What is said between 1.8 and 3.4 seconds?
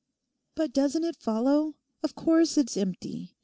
Of course it's empty.